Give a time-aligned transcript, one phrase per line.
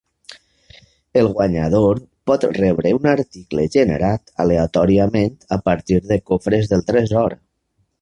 [1.19, 1.99] El guanyador
[2.31, 7.43] pot rebre un article generat aleatòriament a partir de cofres del tresor.